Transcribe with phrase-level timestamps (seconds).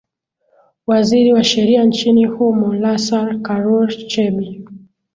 [0.87, 4.65] waziri wa sheria nchini humo lasar karur chebi